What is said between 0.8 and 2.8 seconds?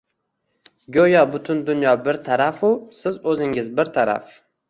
Go‘yo butun dunyo bir tarafu